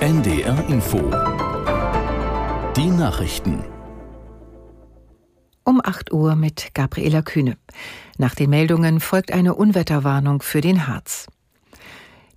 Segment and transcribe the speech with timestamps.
[0.00, 0.98] NDR Info.
[2.76, 3.64] Die Nachrichten.
[5.64, 7.56] Um 8 Uhr mit Gabriela Kühne.
[8.16, 11.26] Nach den Meldungen folgt eine Unwetterwarnung für den Harz.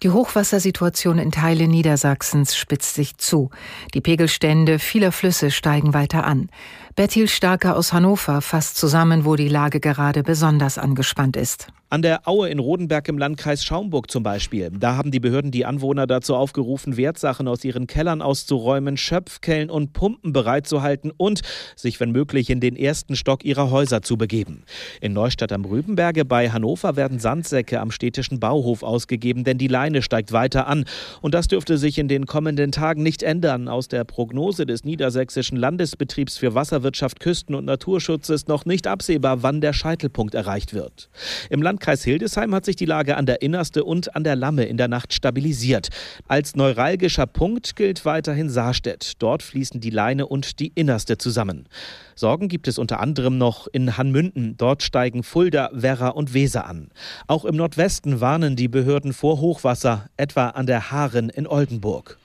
[0.02, 3.52] Die Hochwassersituation in Teilen Niedersachsens spitzt sich zu.
[3.94, 6.50] Die Pegelstände vieler Flüsse steigen weiter an.
[6.96, 11.68] Bertil Starker aus Hannover fasst zusammen, wo die Lage gerade besonders angespannt ist.
[11.94, 14.72] An der Aue in Rodenberg im Landkreis Schaumburg zum Beispiel.
[14.72, 19.92] Da haben die Behörden die Anwohner dazu aufgerufen, Wertsachen aus ihren Kellern auszuräumen, Schöpfkellen und
[19.92, 21.42] Pumpen bereitzuhalten und
[21.76, 24.64] sich, wenn möglich, in den ersten Stock ihrer Häuser zu begeben.
[25.02, 30.02] In Neustadt am Rübenberge bei Hannover werden Sandsäcke am städtischen Bauhof ausgegeben, denn die Leine
[30.02, 30.86] steigt weiter an.
[31.20, 33.68] Und das dürfte sich in den kommenden Tagen nicht ändern.
[33.68, 39.44] Aus der Prognose des Niedersächsischen Landesbetriebs für Wasserwirtschaft, Küsten- und Naturschutz ist noch nicht absehbar,
[39.44, 41.10] wann der Scheitelpunkt erreicht wird.
[41.50, 44.66] Im Land Landkreis Hildesheim hat sich die Lage an der Innerste und an der Lamme
[44.66, 45.90] in der Nacht stabilisiert.
[46.28, 49.14] Als neuralgischer Punkt gilt weiterhin Saarstedt.
[49.18, 51.68] Dort fließen die Leine und die Innerste zusammen.
[52.14, 54.58] Sorgen gibt es unter anderem noch in Hanmünden.
[54.58, 56.90] Dort steigen Fulda, Werra und Weser an.
[57.26, 62.20] Auch im Nordwesten warnen die Behörden vor Hochwasser, etwa an der Haaren in Oldenburg.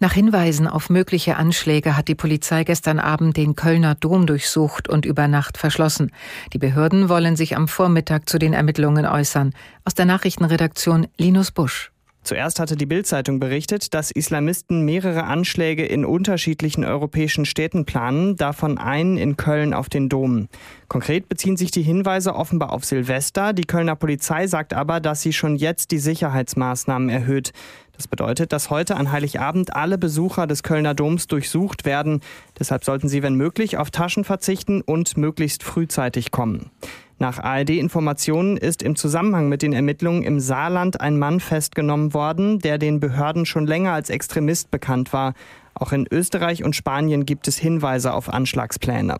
[0.00, 5.04] Nach Hinweisen auf mögliche Anschläge hat die Polizei gestern Abend den Kölner Dom durchsucht und
[5.04, 6.12] über Nacht verschlossen.
[6.52, 9.54] Die Behörden wollen sich am Vormittag zu den Ermittlungen äußern.
[9.84, 11.90] Aus der Nachrichtenredaktion Linus Busch.
[12.22, 18.76] Zuerst hatte die Bild-Zeitung berichtet, dass Islamisten mehrere Anschläge in unterschiedlichen europäischen Städten planen, davon
[18.76, 20.48] einen in Köln auf den Dom.
[20.88, 23.54] Konkret beziehen sich die Hinweise offenbar auf Silvester.
[23.54, 27.52] Die Kölner Polizei sagt aber, dass sie schon jetzt die Sicherheitsmaßnahmen erhöht.
[27.98, 32.20] Das bedeutet, dass heute an Heiligabend alle Besucher des Kölner Doms durchsucht werden.
[32.56, 36.70] Deshalb sollten sie, wenn möglich, auf Taschen verzichten und möglichst frühzeitig kommen.
[37.18, 42.78] Nach ARD-Informationen ist im Zusammenhang mit den Ermittlungen im Saarland ein Mann festgenommen worden, der
[42.78, 45.34] den Behörden schon länger als Extremist bekannt war.
[45.74, 49.18] Auch in Österreich und Spanien gibt es Hinweise auf Anschlagspläne.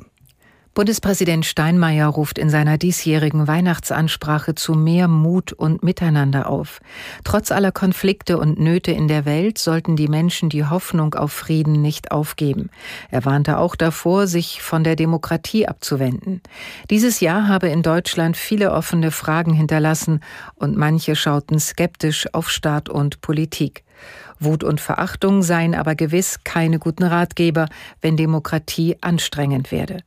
[0.79, 6.79] Bundespräsident Steinmeier ruft in seiner diesjährigen Weihnachtsansprache zu mehr Mut und Miteinander auf.
[7.25, 11.83] Trotz aller Konflikte und Nöte in der Welt sollten die Menschen die Hoffnung auf Frieden
[11.83, 12.71] nicht aufgeben.
[13.11, 16.43] Er warnte auch davor, sich von der Demokratie abzuwenden.
[16.91, 20.21] Dieses Jahr habe in Deutschland viele offene Fragen hinterlassen
[20.55, 23.83] und manche schauten skeptisch auf Staat und Politik.
[24.41, 27.67] Wut und Verachtung seien aber gewiss keine guten Ratgeber,
[28.01, 29.99] wenn Demokratie anstrengend werde.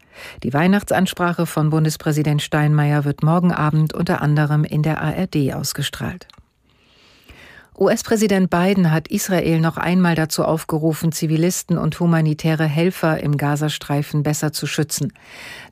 [0.44, 6.28] Die Weihnachtsansprache von Bundespräsident Steinmeier wird morgen Abend unter anderem in der ARD ausgestrahlt.
[7.81, 14.53] US-Präsident Biden hat Israel noch einmal dazu aufgerufen, Zivilisten und humanitäre Helfer im Gazastreifen besser
[14.53, 15.14] zu schützen.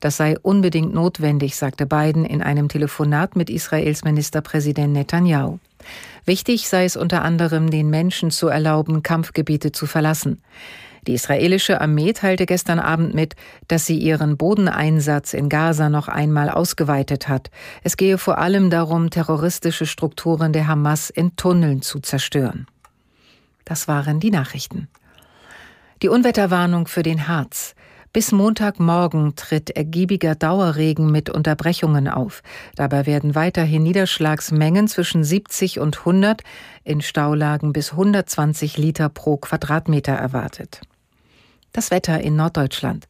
[0.00, 5.60] Das sei unbedingt notwendig, sagte Biden in einem Telefonat mit Israels Ministerpräsident Netanyahu.
[6.24, 10.42] Wichtig sei es unter anderem, den Menschen zu erlauben, Kampfgebiete zu verlassen.
[11.06, 13.34] Die israelische Armee teilte gestern Abend mit,
[13.68, 17.50] dass sie ihren Bodeneinsatz in Gaza noch einmal ausgeweitet hat.
[17.82, 22.66] Es gehe vor allem darum, terroristische Strukturen der Hamas in Tunneln zu zerstören.
[23.64, 24.88] Das waren die Nachrichten.
[26.02, 27.74] Die Unwetterwarnung für den Harz.
[28.12, 32.42] Bis Montagmorgen tritt ergiebiger Dauerregen mit Unterbrechungen auf.
[32.74, 36.42] Dabei werden weiterhin Niederschlagsmengen zwischen 70 und 100,
[36.82, 40.80] in Staulagen bis 120 Liter pro Quadratmeter erwartet.
[41.72, 43.06] Das Wetter in Norddeutschland.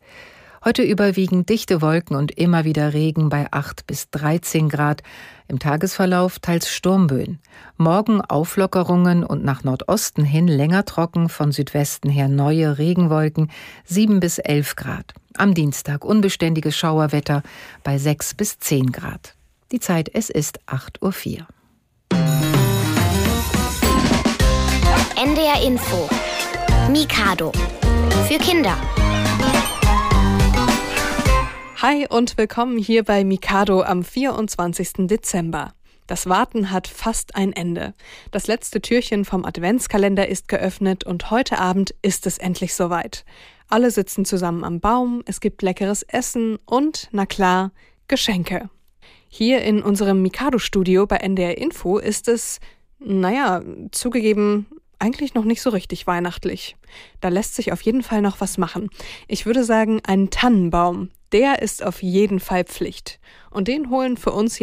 [0.62, 5.02] Heute überwiegend dichte Wolken und immer wieder Regen bei 8 bis 13 Grad.
[5.48, 7.38] Im Tagesverlauf teils Sturmböen.
[7.78, 13.50] Morgen Auflockerungen und nach Nordosten hin länger trocken, von Südwesten her neue Regenwolken,
[13.86, 15.14] 7 bis 11 Grad.
[15.34, 17.42] Am Dienstag unbeständiges Schauerwetter
[17.82, 19.34] bei 6 bis 10 Grad.
[19.72, 21.46] Die Zeit, es ist 8.04 Uhr.
[25.16, 26.08] NDR Info.
[26.90, 27.52] Mikado.
[28.30, 28.80] Für Kinder.
[31.82, 35.08] Hi und willkommen hier bei Mikado am 24.
[35.08, 35.74] Dezember.
[36.06, 37.92] Das Warten hat fast ein Ende.
[38.30, 43.24] Das letzte Türchen vom Adventskalender ist geöffnet und heute Abend ist es endlich soweit.
[43.68, 47.72] Alle sitzen zusammen am Baum, es gibt leckeres Essen und, na klar,
[48.06, 48.70] Geschenke.
[49.28, 52.60] Hier in unserem Mikado-Studio bei NDR Info ist es,
[53.00, 53.60] naja,
[53.90, 54.68] zugegeben,
[55.00, 56.76] eigentlich noch nicht so richtig weihnachtlich.
[57.20, 58.90] Da lässt sich auf jeden Fall noch was machen.
[59.28, 63.18] Ich würde sagen, ein Tannenbaum, der ist auf jeden Fall Pflicht.
[63.50, 64.60] Und den holen für uns